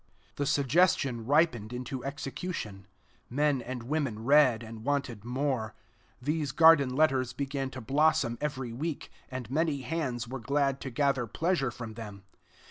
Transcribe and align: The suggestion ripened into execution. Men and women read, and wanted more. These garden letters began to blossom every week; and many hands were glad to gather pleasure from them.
The 0.37 0.47
suggestion 0.47 1.27
ripened 1.27 1.71
into 1.71 2.03
execution. 2.03 2.87
Men 3.29 3.61
and 3.61 3.83
women 3.83 4.23
read, 4.23 4.63
and 4.63 4.83
wanted 4.83 5.23
more. 5.23 5.75
These 6.19 6.51
garden 6.53 6.95
letters 6.95 7.33
began 7.33 7.69
to 7.69 7.81
blossom 7.81 8.39
every 8.41 8.73
week; 8.73 9.11
and 9.29 9.51
many 9.51 9.81
hands 9.81 10.27
were 10.27 10.39
glad 10.39 10.81
to 10.81 10.89
gather 10.89 11.27
pleasure 11.27 11.69
from 11.69 11.93
them. 11.93 12.23